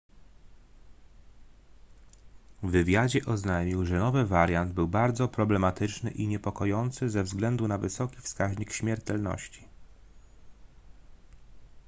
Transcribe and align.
w 2.63 2.69
wywiadzie 2.71 3.21
oznajmił 3.25 3.85
że 3.85 3.99
nowy 3.99 4.25
wariant 4.25 4.73
był 4.73 4.87
bardzo 4.87 5.27
problematyczny 5.27 6.11
i 6.11 6.27
niepokojący 6.27 7.09
ze 7.09 7.23
względu 7.23 7.67
na 7.67 7.77
wysoki 7.77 8.19
wskaźnik 8.21 8.71
śmiertelności 8.73 9.65